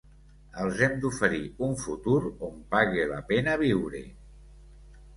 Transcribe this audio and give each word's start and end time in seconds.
Els 0.63 0.79
hem 0.85 0.95
d’oferir 1.03 1.43
un 1.69 1.77
futur 1.83 2.17
on 2.49 2.59
pague 2.75 3.07
la 3.15 3.23
pena 3.31 3.57
viure. 3.67 4.07